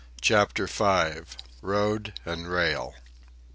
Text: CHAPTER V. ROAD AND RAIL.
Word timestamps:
CHAPTER 0.19 0.65
V. 0.65 1.21
ROAD 1.61 2.13
AND 2.25 2.49
RAIL. 2.51 2.95